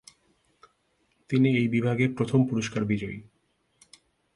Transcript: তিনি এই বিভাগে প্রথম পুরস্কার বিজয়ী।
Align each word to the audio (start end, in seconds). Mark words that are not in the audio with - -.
তিনি 1.29 1.49
এই 1.57 1.67
বিভাগে 1.67 2.05
প্রথম 2.07 2.39
পুরস্কার 2.47 2.81
বিজয়ী। 2.85 3.19